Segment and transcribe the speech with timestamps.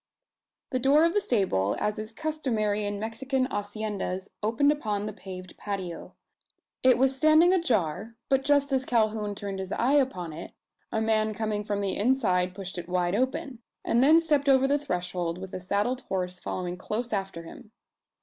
[0.71, 5.55] The door of the stable, as is customary in Mexican haciendas opened upon the paved
[5.57, 6.15] patio.
[6.81, 10.53] It was standing ajar; but just as Calhoun turned his eye upon it,
[10.91, 14.79] a man coming from the inside pushed it wide open; and then stepped over the
[14.79, 17.71] threshold, with a saddled horse following close after him.